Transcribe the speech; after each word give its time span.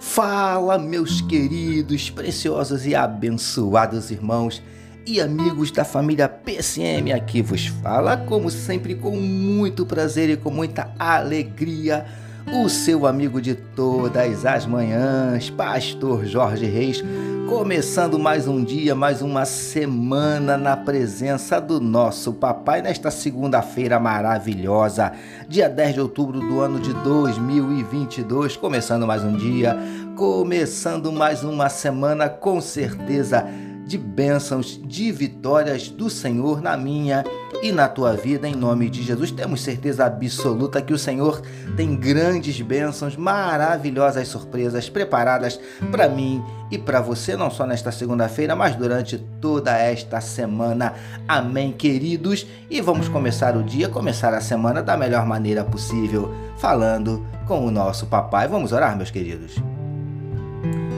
Fala, 0.00 0.78
meus 0.78 1.20
queridos, 1.20 2.08
preciosos 2.08 2.86
e 2.86 2.94
abençoados 2.94 4.10
irmãos 4.10 4.62
e 5.04 5.20
amigos 5.20 5.70
da 5.70 5.84
família 5.84 6.28
PSM, 6.28 7.12
aqui 7.14 7.40
vos 7.42 7.66
fala, 7.66 8.16
como 8.16 8.50
sempre, 8.50 8.94
com 8.94 9.16
muito 9.16 9.86
prazer 9.86 10.28
e 10.28 10.36
com 10.36 10.50
muita 10.50 10.92
alegria, 10.98 12.06
o 12.52 12.68
seu 12.68 13.06
amigo 13.06 13.40
de 13.40 13.54
todas 13.54 14.46
as 14.46 14.64
manhãs, 14.66 15.50
Pastor 15.50 16.24
Jorge 16.24 16.64
Reis 16.64 17.02
Começando 17.48 18.18
mais 18.18 18.46
um 18.46 18.62
dia, 18.62 18.94
mais 18.94 19.22
uma 19.22 19.46
semana 19.46 20.58
na 20.58 20.76
presença 20.76 21.58
do 21.58 21.80
nosso 21.80 22.34
papai 22.34 22.82
nesta 22.82 23.10
segunda-feira 23.10 23.98
maravilhosa, 23.98 25.12
dia 25.48 25.66
10 25.66 25.94
de 25.94 26.00
outubro 26.02 26.40
do 26.40 26.60
ano 26.60 26.78
de 26.78 26.92
2022. 26.92 28.54
Começando 28.58 29.06
mais 29.06 29.24
um 29.24 29.34
dia, 29.34 29.74
começando 30.14 31.10
mais 31.10 31.42
uma 31.42 31.70
semana 31.70 32.28
com 32.28 32.60
certeza 32.60 33.46
de 33.88 33.96
bênçãos, 33.96 34.78
de 34.84 35.10
vitórias 35.10 35.88
do 35.88 36.10
Senhor 36.10 36.60
na 36.60 36.76
minha 36.76 37.24
e 37.62 37.72
na 37.72 37.88
tua 37.88 38.12
vida, 38.12 38.46
em 38.46 38.54
nome 38.54 38.90
de 38.90 39.02
Jesus. 39.02 39.30
Temos 39.30 39.62
certeza 39.62 40.04
absoluta 40.04 40.82
que 40.82 40.92
o 40.92 40.98
Senhor 40.98 41.40
tem 41.74 41.96
grandes 41.96 42.60
bênçãos, 42.60 43.16
maravilhosas 43.16 44.28
surpresas 44.28 44.90
preparadas 44.90 45.58
para 45.90 46.06
mim 46.06 46.44
e 46.70 46.76
para 46.76 47.00
você, 47.00 47.34
não 47.34 47.50
só 47.50 47.64
nesta 47.64 47.90
segunda-feira, 47.90 48.54
mas 48.54 48.76
durante 48.76 49.16
toda 49.40 49.74
esta 49.76 50.20
semana. 50.20 50.92
Amém, 51.26 51.72
queridos? 51.72 52.46
E 52.68 52.82
vamos 52.82 53.08
começar 53.08 53.56
o 53.56 53.62
dia, 53.62 53.88
começar 53.88 54.34
a 54.34 54.40
semana 54.42 54.82
da 54.82 54.98
melhor 54.98 55.24
maneira 55.24 55.64
possível, 55.64 56.34
falando 56.58 57.26
com 57.46 57.64
o 57.64 57.70
nosso 57.70 58.04
papai. 58.04 58.46
Vamos 58.46 58.70
orar, 58.70 58.94
meus 58.94 59.10
queridos. 59.10 59.56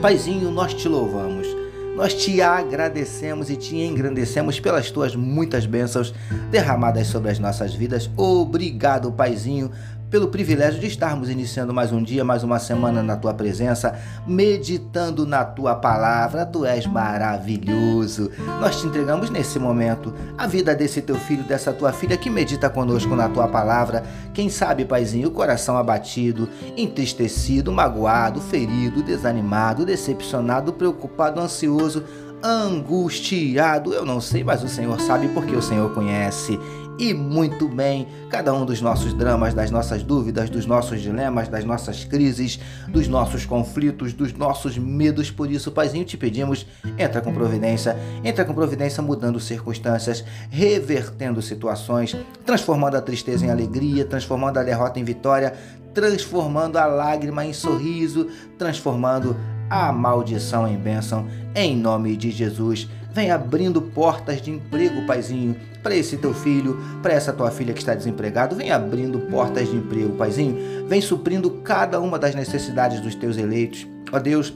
Paizinho, 0.03 0.51
nós 0.51 0.75
te 0.75 0.89
louvamos 0.89 1.60
nós 2.01 2.15
te 2.15 2.41
agradecemos 2.41 3.51
e 3.51 3.57
te 3.57 3.77
engrandecemos 3.77 4.59
pelas 4.59 4.91
tuas 4.91 5.15
muitas 5.15 5.67
bênçãos 5.67 6.15
derramadas 6.51 7.09
sobre 7.09 7.31
as 7.31 7.39
nossas 7.39 7.75
vidas. 7.75 8.11
Obrigado, 8.17 9.13
Paizinho, 9.13 9.71
pelo 10.11 10.29
privilégio 10.29 10.81
de 10.81 10.89
estarmos 10.89 11.31
iniciando 11.31 11.73
mais 11.73 11.93
um 11.93 12.03
dia, 12.03 12.25
mais 12.25 12.43
uma 12.43 12.59
semana 12.59 13.03
na 13.03 13.17
tua 13.17 13.33
presença, 13.33 13.97
meditando 14.27 15.25
na 15.25 15.45
tua 15.45 15.77
palavra. 15.77 16.45
Tu 16.45 16.65
és 16.67 16.85
maravilhoso. 16.85 18.31
Nós 18.61 18.81
te 18.81 18.87
entregamos 18.87 19.31
nesse 19.31 19.59
momento 19.59 20.13
a 20.37 20.47
vida 20.49 20.75
desse 20.75 21.01
teu 21.01 21.15
filho, 21.15 21.45
dessa 21.45 21.73
tua 21.73 21.93
filha 21.93 22.17
que 22.17 22.29
medita 22.29 22.69
conosco 22.69 23.15
na 23.15 23.29
tua 23.29 23.47
palavra. 23.47 24.03
Quem 24.35 24.51
sabe, 24.51 24.85
paizinho, 24.85 25.29
o 25.29 25.33
coração 25.33 25.77
abatido, 25.77 26.49
entristecido, 26.77 27.71
magoado, 27.71 28.41
ferido, 28.41 29.03
desanimado, 29.03 29.87
decepcionado, 29.87 30.73
preocupado, 30.73 31.41
ansioso 31.41 32.03
angustiado. 32.43 33.93
Eu 33.93 34.05
não 34.05 34.21
sei, 34.21 34.43
mas 34.43 34.63
o 34.63 34.69
Senhor 34.69 35.01
sabe 35.01 35.29
porque 35.29 35.55
o 35.55 35.63
Senhor 35.63 35.93
conhece 35.93 36.59
e 37.01 37.15
muito 37.15 37.67
bem 37.67 38.07
cada 38.29 38.53
um 38.53 38.67
dos 38.67 38.83
nossos 38.83 39.15
dramas, 39.15 39.55
das 39.55 39.71
nossas 39.71 40.03
dúvidas, 40.03 40.51
dos 40.51 40.67
nossos 40.67 41.01
dilemas, 41.01 41.49
das 41.49 41.65
nossas 41.65 42.05
crises, 42.05 42.61
dos 42.89 43.09
nossos 43.09 43.47
conflitos, 43.47 44.13
dos 44.13 44.35
nossos 44.35 44.77
medos. 44.77 45.31
Por 45.31 45.51
isso, 45.51 45.73
Paizinho, 45.73 46.05
te 46.05 46.19
pedimos, 46.19 46.67
entra 46.99 47.23
com 47.23 47.33
providência, 47.33 47.97
entra 48.23 48.45
com 48.45 48.53
providência 48.53 49.03
mudando 49.03 49.41
circunstâncias, 49.41 50.23
revertendo 50.51 51.41
situações, 51.41 52.15
transformando 52.45 52.99
a 52.99 53.01
tristeza 53.01 53.47
em 53.47 53.51
alegria, 53.51 54.05
transformando 54.05 54.59
a 54.59 54.63
derrota 54.63 55.01
em 55.01 55.05
vitória, 55.05 55.55
transformando 55.95 56.77
a 56.77 56.85
lágrima 56.85 57.47
em 57.47 57.55
sorriso, 57.55 58.29
transformando 58.59 59.35
a 59.71 59.93
maldição 59.93 60.67
em 60.67 60.77
bênção, 60.77 61.29
em 61.55 61.77
nome 61.77 62.17
de 62.17 62.31
Jesus. 62.33 62.89
Vem 63.13 63.31
abrindo 63.31 63.81
portas 63.81 64.43
de 64.43 64.51
emprego, 64.51 65.07
paizinho, 65.07 65.57
para 65.83 65.95
esse 65.95 66.17
teu 66.17 66.35
filho, 66.35 66.79
para 67.03 67.13
essa 67.13 67.33
tua 67.33 67.51
filha 67.51 67.73
que 67.73 67.81
está 67.81 67.95
desempregado. 67.95 68.57
Vem 68.57 68.71
abrindo 68.71 69.21
portas 69.31 69.71
de 69.71 69.77
emprego, 69.77 70.17
paizinho. 70.17 70.87
Vem 70.87 71.01
suprindo 71.01 71.51
cada 71.63 72.01
uma 72.01 72.19
das 72.19 72.35
necessidades 72.35 73.01
dos 73.01 73.15
teus 73.15 73.37
eleitos. 73.37 73.87
Ó 74.13 74.19
Deus, 74.19 74.53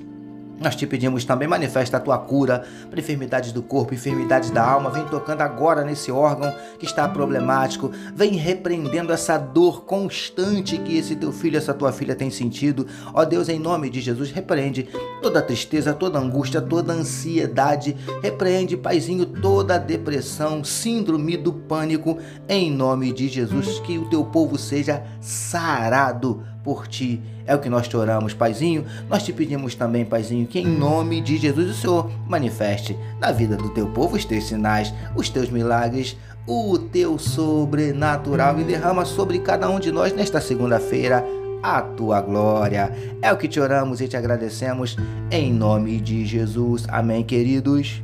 nós 0.61 0.77
te 0.77 0.87
pedimos 0.87 1.25
também, 1.25 1.49
manifesta 1.49 1.97
a 1.97 2.01
tua 2.01 2.17
cura 2.17 2.65
para 2.89 3.01
enfermidades 3.01 3.53
do 3.53 3.63
corpo, 3.63 3.93
enfermidades 3.93 4.51
da 4.51 4.65
alma. 4.65 4.91
Vem 4.91 5.05
tocando 5.05 5.41
agora 5.43 5.85
nesse 5.85 6.13
órgão 6.13 6.55
que 6.79 6.87
está 6.87 7.09
problemático. 7.09 7.91
Vem 8.15 8.37
repreendendo 8.37 9.13
essa 9.13 9.37
dor 9.37 9.85
constante 9.85 10.79
que 10.79 10.97
esse 10.97 11.17
teu 11.17 11.33
filho, 11.33 11.59
essa 11.59 11.75
tua 11.75 11.93
filha 11.93 12.15
tem 12.15 12.31
sentido. 12.31 12.87
Ó 13.13 13.25
Deus, 13.25 13.49
em 13.49 13.59
nome 13.59 13.91
de 13.91 14.01
Jesus, 14.01 14.31
repreende 14.31 14.89
toda 15.21 15.43
tristeza, 15.43 15.93
toda 15.93 16.19
angústia, 16.19 16.61
toda 16.61 16.93
ansiedade. 16.93 17.97
Repreende, 18.23 18.77
Paizinho, 18.77 19.27
toda 19.27 19.77
depressão, 19.77 20.63
síndrome 20.63 21.37
do 21.37 21.53
pânico. 21.53 22.19
Em 22.49 22.71
nome 22.71 23.13
de 23.13 23.29
Jesus, 23.29 23.81
que 23.81 23.99
o 23.99 24.09
teu 24.09 24.25
povo 24.25 24.57
seja 24.57 25.03
sarado 25.21 26.54
por 26.65 26.89
ti. 26.89 27.21
É 27.47 27.55
o 27.55 27.59
que 27.59 27.69
nós 27.69 27.87
te 27.87 27.97
oramos, 27.97 28.33
Paizinho. 28.33 28.87
Nós 29.09 29.23
te 29.23 29.33
pedimos 29.33 29.75
também, 29.75 30.05
Paizinho, 30.05 30.47
que 30.47 30.59
em 30.59 30.67
nome 30.67 31.21
de 31.21 31.37
Jesus 31.37 31.71
o 31.71 31.75
Senhor 31.75 32.11
manifeste 32.27 32.99
na 33.21 33.31
vida 33.31 33.55
do 33.55 33.69
teu 33.69 33.87
povo 33.89 34.17
os 34.17 34.25
teus 34.25 34.49
sinais, 34.49 34.93
os 35.15 35.29
teus 35.29 35.51
milagres, 35.51 36.17
o 36.47 36.79
teu 36.79 37.19
sobrenatural 37.19 38.59
e 38.59 38.65
derrama 38.65 39.05
sobre 39.05 39.39
cada 39.39 39.69
um 39.69 39.79
de 39.79 39.93
nós 39.93 40.13
nesta 40.15 40.41
segunda-feira 40.41 41.25
a 41.63 41.81
tua 41.81 42.21
glória. 42.21 42.91
É 43.23 43.33
o 43.33 43.37
que 43.37 43.49
te 43.49 43.61
oramos 43.61 44.01
e 44.01 44.09
te 44.09 44.17
agradecemos 44.17 44.97
em 45.31 45.53
nome 45.53 46.01
de 46.01 46.25
Jesus. 46.25 46.87
Amém, 46.89 47.23
queridos. 47.23 48.03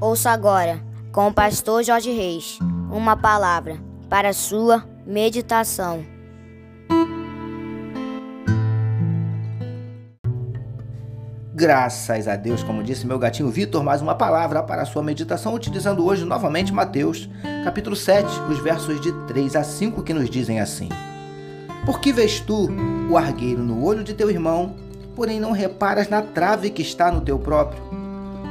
Ouça 0.00 0.30
agora 0.30 0.80
com 1.12 1.28
o 1.28 1.32
pastor 1.32 1.82
Jorge 1.84 2.10
Reis 2.10 2.58
uma 2.92 3.16
palavra 3.16 3.78
para 4.08 4.34
sua 4.34 4.84
meditação. 5.06 6.04
Graças 11.54 12.28
a 12.28 12.36
Deus, 12.36 12.62
como 12.62 12.82
disse 12.82 13.06
meu 13.06 13.18
gatinho 13.18 13.48
Vitor, 13.48 13.82
mais 13.82 14.02
uma 14.02 14.14
palavra 14.14 14.62
para 14.62 14.82
a 14.82 14.84
sua 14.84 15.02
meditação, 15.02 15.54
utilizando 15.54 16.04
hoje 16.04 16.26
novamente 16.26 16.72
Mateus, 16.72 17.30
capítulo 17.64 17.96
7, 17.96 18.28
os 18.50 18.58
versos 18.58 19.00
de 19.00 19.10
3 19.26 19.56
a 19.56 19.64
5, 19.64 20.02
que 20.02 20.12
nos 20.12 20.28
dizem 20.28 20.60
assim: 20.60 20.90
Por 21.86 21.98
que 21.98 22.12
vês 22.12 22.40
tu 22.40 22.68
o 23.10 23.16
argueiro 23.16 23.62
no 23.62 23.82
olho 23.82 24.04
de 24.04 24.12
teu 24.12 24.28
irmão, 24.30 24.76
porém 25.16 25.40
não 25.40 25.52
reparas 25.52 26.10
na 26.10 26.20
trave 26.20 26.68
que 26.68 26.82
está 26.82 27.10
no 27.10 27.22
teu 27.22 27.38
próprio? 27.38 27.82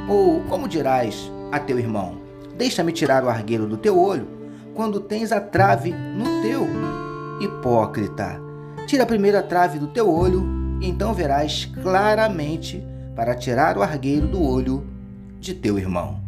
Ou 0.08 0.40
como 0.48 0.66
dirás 0.66 1.30
a 1.52 1.60
teu 1.60 1.78
irmão: 1.78 2.22
Deixa-me 2.56 2.92
tirar 2.92 3.24
o 3.24 3.28
argueiro 3.28 3.66
do 3.66 3.76
teu 3.76 3.98
olho, 3.98 4.28
quando 4.74 5.00
tens 5.00 5.32
a 5.32 5.40
trave 5.40 5.92
no 5.92 6.42
teu. 6.42 6.66
Hipócrita, 7.40 8.40
tira 8.86 9.02
a 9.02 9.06
primeira 9.06 9.42
trave 9.42 9.78
do 9.78 9.88
teu 9.88 10.10
olho, 10.10 10.44
e 10.80 10.88
então 10.88 11.12
verás 11.12 11.64
claramente 11.82 12.82
para 13.14 13.34
tirar 13.34 13.76
o 13.76 13.82
argueiro 13.82 14.26
do 14.26 14.42
olho 14.42 14.86
de 15.40 15.54
teu 15.54 15.78
irmão. 15.78 16.20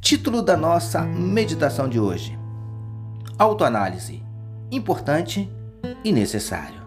Título 0.00 0.42
da 0.42 0.56
nossa 0.56 1.02
meditação 1.02 1.88
de 1.88 1.98
hoje: 1.98 2.38
Autoanálise. 3.38 4.22
Importante 4.70 5.48
e 6.04 6.12
necessário. 6.12 6.86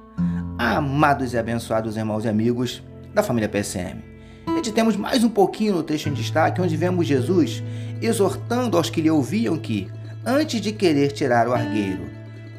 Amados 0.58 1.34
e 1.34 1.38
abençoados 1.38 1.96
irmãos 1.96 2.26
e 2.26 2.28
amigos 2.28 2.84
da 3.14 3.24
família 3.24 3.48
PSM. 3.48 4.04
Meditemos 4.48 4.98
mais 4.98 5.24
um 5.24 5.30
pouquinho 5.30 5.76
no 5.76 5.84
texto 5.84 6.10
em 6.10 6.14
destaque, 6.14 6.62
onde 6.62 6.76
vemos 6.76 7.08
Jesus 7.08 7.64
exortando 8.02 8.78
aos 8.78 8.90
que 8.90 9.02
lhe 9.02 9.10
ouviam 9.10 9.58
que, 9.58 9.90
antes 10.30 10.62
de 10.62 10.72
querer 10.72 11.12
tirar 11.12 11.48
o 11.48 11.54
argueiro 11.54 12.04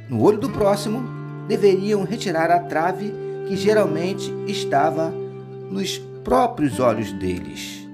no 0.08 0.20
olho 0.22 0.38
do 0.38 0.50
próximo, 0.50 1.05
deveriam 1.46 2.02
retirar 2.02 2.50
a 2.50 2.58
trave 2.58 3.14
que 3.46 3.56
geralmente 3.56 4.32
estava 4.46 5.14
nos 5.70 5.99
próprios 6.25 6.81
olhos 6.81 7.12
deles. 7.12 7.88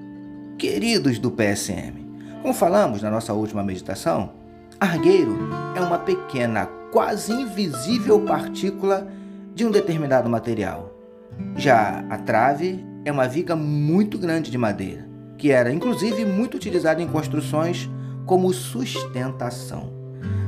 Queridos 0.57 1.19
do 1.19 1.29
PSM, 1.29 1.93
como 2.41 2.55
falamos 2.55 3.03
na 3.03 3.11
nossa 3.11 3.33
última 3.33 3.63
meditação, 3.63 4.31
argueiro 4.79 5.37
é 5.75 5.79
uma 5.79 5.99
pequena, 5.99 6.65
quase 6.91 7.31
invisível 7.31 8.19
partícula 8.21 9.07
de 9.53 9.63
um 9.63 9.69
determinado 9.69 10.27
material. 10.27 10.91
Já 11.55 12.03
a 12.09 12.17
trave 12.17 12.83
é 13.05 13.11
uma 13.11 13.27
viga 13.27 13.55
muito 13.55 14.17
grande 14.17 14.49
de 14.49 14.57
madeira, 14.57 15.07
que 15.37 15.51
era 15.51 15.71
inclusive 15.71 16.25
muito 16.25 16.55
utilizada 16.55 16.99
em 16.99 17.07
construções 17.07 17.87
como 18.27 18.53
sustentação. 18.53 19.89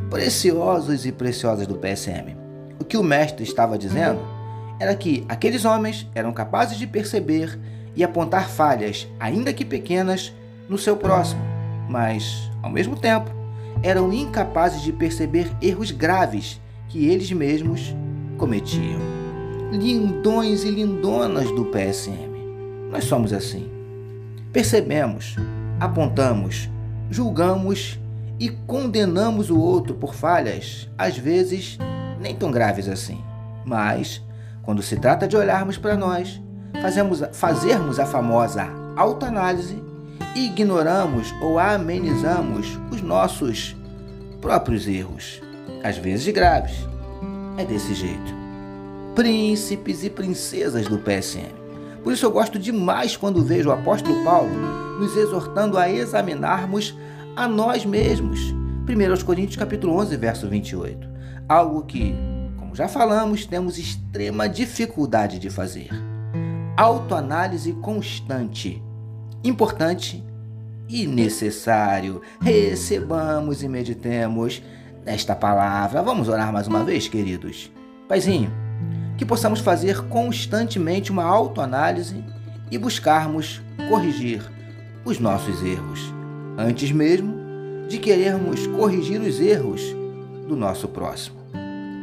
Preciosos 0.10 1.06
e 1.06 1.12
preciosas 1.12 1.66
do 1.66 1.76
PSM. 1.76 2.36
O 2.80 2.84
que 2.84 2.98
o 2.98 3.04
mestre 3.04 3.44
estava 3.44 3.78
dizendo 3.78 4.20
era 4.80 4.94
que 4.96 5.26
aqueles 5.28 5.66
homens 5.66 6.08
eram 6.14 6.32
capazes 6.32 6.78
de 6.78 6.86
perceber 6.86 7.58
e 7.96 8.04
apontar 8.04 8.50
falhas, 8.50 9.08
ainda 9.20 9.54
que 9.54 9.66
pequenas, 9.66 10.34
no 10.68 10.78
seu 10.78 10.96
próximo, 10.96 11.42
mas, 11.90 12.50
ao 12.62 12.70
mesmo 12.70 12.96
tempo, 12.96 13.32
eram 13.82 14.14
incapazes 14.14 14.82
de 14.82 14.92
perceber 14.92 15.50
erros 15.62 15.90
graves 15.90 16.62
que 16.88 17.08
eles 17.08 17.32
mesmos 17.32 17.96
cometiam. 18.38 19.00
Lindões 19.72 20.64
e 20.64 20.70
lindonas 20.70 21.50
do 21.52 21.66
PSM. 21.66 22.30
Nós 22.92 23.06
somos 23.06 23.34
assim. 23.34 23.70
Percebemos, 24.52 25.36
apontamos, 25.80 26.70
julgamos 27.10 28.00
e 28.40 28.50
condenamos 28.50 29.50
o 29.50 29.60
outro 29.60 29.96
por 29.96 30.14
falhas, 30.14 30.90
às 30.98 31.18
vezes 31.18 31.78
nem 32.20 32.36
tão 32.36 32.52
graves 32.52 32.88
assim. 32.88 33.22
Mas, 33.66 34.22
quando 34.62 34.82
se 34.82 34.98
trata 34.98 35.28
de 35.28 35.36
olharmos 35.36 35.78
para 35.78 35.96
nós, 35.96 36.42
fazemos, 36.82 37.22
fazermos 37.34 38.00
a 38.00 38.06
famosa 38.06 38.68
autoanálise 38.96 39.90
ignoramos 40.36 41.34
ou 41.42 41.58
amenizamos 41.60 42.80
os 42.92 43.02
nossos 43.02 43.76
próprios 44.42 44.88
erros, 44.88 45.42
às 45.84 45.98
vezes 45.98 46.34
graves. 46.34 46.88
É 47.58 47.66
desse 47.66 47.94
jeito. 47.94 48.40
Príncipes 49.16 50.04
e 50.04 50.10
princesas 50.10 50.88
do 50.88 50.98
PSM. 51.00 51.52
Por 52.04 52.14
isso 52.14 52.26
eu 52.26 52.32
gosto 52.32 52.58
demais 52.58 53.18
quando 53.18 53.44
vejo 53.44 53.70
o 53.70 53.74
apóstolo 53.74 54.24
Paulo 54.24 54.50
nos 55.00 55.16
exortando 55.16 55.78
a 55.78 55.90
examinarmos 55.90 56.98
a 57.36 57.48
nós 57.48 57.86
mesmos. 57.86 58.40
1 58.88 59.26
Coríntios 59.26 59.56
capítulo 59.56 59.96
11, 59.96 60.18
verso 60.18 60.48
28. 60.48 61.08
Algo 61.48 61.84
que, 61.84 62.14
como 62.58 62.76
já 62.76 62.88
falamos, 62.88 63.46
temos 63.46 63.78
extrema 63.78 64.50
dificuldade 64.50 65.40
de 65.40 65.50
fazer. 65.50 65.90
Autoanálise 66.76 67.74
constante, 67.74 68.82
importante 69.44 70.24
e 70.88 71.06
necessário. 71.06 72.22
Recebamos 72.42 73.62
e 73.62 73.68
meditemos 73.68 74.62
nesta 75.06 75.36
palavra. 75.36 76.02
Vamos 76.02 76.28
orar 76.28 76.52
mais 76.52 76.68
uma 76.68 76.84
vez, 76.84 77.08
queridos. 77.08 77.72
Paizinho, 78.08 78.52
que 79.20 79.26
possamos 79.26 79.60
fazer 79.60 80.08
constantemente 80.08 81.12
uma 81.12 81.26
autoanálise 81.26 82.24
e 82.72 82.78
buscarmos 82.78 83.62
corrigir 83.90 84.42
os 85.04 85.20
nossos 85.20 85.62
erros, 85.62 86.14
antes 86.58 86.90
mesmo 86.90 87.36
de 87.90 87.98
querermos 87.98 88.66
corrigir 88.68 89.20
os 89.20 89.42
erros 89.42 89.82
do 90.48 90.56
nosso 90.56 90.88
próximo. 90.88 91.36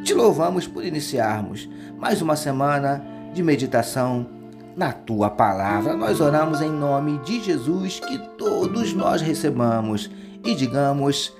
Te 0.04 0.12
louvamos 0.12 0.66
por 0.66 0.84
iniciarmos 0.84 1.66
mais 1.98 2.20
uma 2.20 2.36
semana 2.36 3.02
de 3.32 3.42
meditação 3.42 4.26
na 4.76 4.92
tua 4.92 5.30
palavra. 5.30 5.96
Nós 5.96 6.20
oramos 6.20 6.60
em 6.60 6.70
nome 6.70 7.16
de 7.24 7.42
Jesus 7.42 7.98
que 7.98 8.18
todos 8.36 8.92
nós 8.92 9.22
recebamos 9.22 10.10
e 10.44 10.54
digamos 10.54 11.32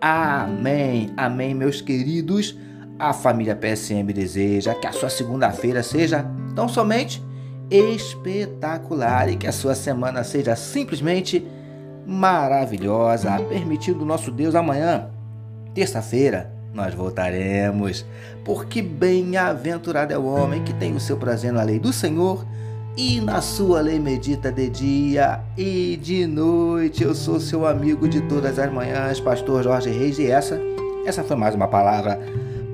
amém. 0.00 1.12
Amém, 1.18 1.52
meus 1.52 1.82
queridos. 1.82 2.56
A 2.98 3.12
família 3.12 3.54
PSM 3.54 4.12
deseja 4.12 4.74
que 4.74 4.86
a 4.86 4.90
sua 4.90 5.08
segunda-feira 5.08 5.84
seja 5.84 6.26
tão 6.56 6.68
somente 6.68 7.22
espetacular 7.70 9.30
e 9.30 9.36
que 9.36 9.46
a 9.46 9.52
sua 9.52 9.76
semana 9.76 10.24
seja 10.24 10.56
simplesmente 10.56 11.46
maravilhosa. 12.04 13.38
Permitindo 13.48 14.04
nosso 14.04 14.32
Deus 14.32 14.56
amanhã, 14.56 15.10
terça-feira, 15.72 16.52
nós 16.74 16.92
voltaremos, 16.92 18.04
porque 18.44 18.82
bem-aventurado 18.82 20.12
é 20.12 20.18
o 20.18 20.26
homem 20.26 20.64
que 20.64 20.74
tem 20.74 20.96
o 20.96 21.00
seu 21.00 21.16
prazer 21.16 21.52
na 21.52 21.62
lei 21.62 21.78
do 21.78 21.92
Senhor 21.92 22.44
e 22.96 23.20
na 23.20 23.40
sua 23.40 23.80
lei 23.80 24.00
medita 24.00 24.50
de 24.50 24.68
dia 24.68 25.40
e 25.56 25.96
de 26.02 26.26
noite. 26.26 27.04
Eu 27.04 27.14
sou 27.14 27.38
seu 27.38 27.64
amigo 27.64 28.08
de 28.08 28.22
todas 28.22 28.58
as 28.58 28.72
manhãs, 28.72 29.20
pastor 29.20 29.62
Jorge 29.62 29.88
Reis, 29.88 30.18
e 30.18 30.28
essa, 30.28 30.60
essa 31.06 31.22
foi 31.22 31.36
mais 31.36 31.54
uma 31.54 31.68
palavra 31.68 32.18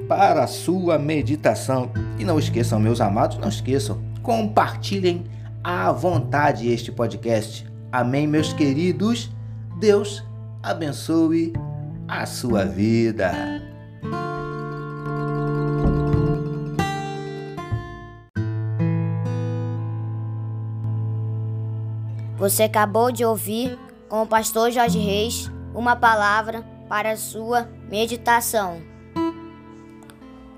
para 0.08 0.44
a 0.44 0.46
sua 0.46 0.98
meditação. 0.98 1.90
E 2.18 2.24
não 2.24 2.38
esqueçam, 2.38 2.78
meus 2.78 3.00
amados, 3.00 3.38
não 3.38 3.48
esqueçam, 3.48 4.00
compartilhem 4.22 5.24
à 5.62 5.90
vontade 5.92 6.68
este 6.68 6.92
podcast. 6.92 7.66
Amém, 7.90 8.26
meus 8.26 8.52
queridos. 8.52 9.30
Deus 9.78 10.24
abençoe 10.62 11.52
a 12.08 12.26
sua 12.26 12.64
vida. 12.64 13.32
Você 22.36 22.64
acabou 22.64 23.10
de 23.10 23.24
ouvir 23.24 23.78
com 24.08 24.22
o 24.22 24.26
pastor 24.26 24.70
Jorge 24.70 24.98
Reis 24.98 25.50
uma 25.74 25.96
palavra 25.96 26.62
para 26.88 27.12
a 27.12 27.16
sua 27.16 27.68
meditação. 27.88 28.93